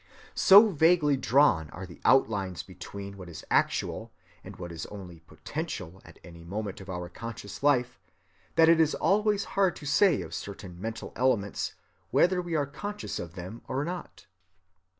So 0.33 0.69
vaguely 0.69 1.15
drawn 1.15 1.69
are 1.69 1.85
the 1.85 2.01
outlines 2.03 2.63
between 2.63 3.17
what 3.17 3.29
is 3.29 3.45
actual 3.51 4.11
and 4.43 4.55
what 4.55 4.71
is 4.71 4.87
only 4.87 5.19
potential 5.19 6.01
at 6.03 6.17
any 6.23 6.43
moment 6.43 6.81
of 6.81 6.89
our 6.89 7.07
conscious 7.07 7.61
life, 7.61 7.99
that 8.55 8.67
it 8.67 8.79
is 8.79 8.95
always 8.95 9.43
hard 9.53 9.75
to 9.75 9.85
say 9.85 10.23
of 10.23 10.33
certain 10.33 10.81
mental 10.81 11.13
elements 11.15 11.75
whether 12.09 12.41
we 12.41 12.55
are 12.55 12.65
conscious 12.65 13.19
of 13.19 13.35
them 13.35 13.61
or 13.67 13.85
not. 13.85 14.25